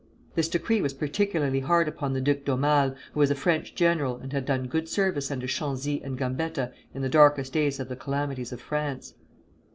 This 0.33 0.49
decree 0.49 0.81
was 0.81 0.95
particularly 0.95 1.59
hard 1.59 1.87
upon 1.87 2.13
the 2.13 2.21
Duc 2.21 2.37
d'Aumale, 2.43 2.95
who 3.13 3.19
was 3.19 3.29
a 3.29 3.35
French 3.35 3.75
general, 3.75 4.17
and 4.17 4.33
had 4.33 4.45
done 4.47 4.65
good 4.65 4.89
service 4.89 5.29
under 5.29 5.45
Chanzy 5.45 6.01
and 6.03 6.17
Gambetta 6.17 6.71
in 6.95 7.03
the 7.03 7.07
darkest 7.07 7.53
days 7.53 7.79
of 7.79 7.87
the 7.87 7.95
calamities 7.95 8.51
of 8.51 8.59
France. 8.59 9.13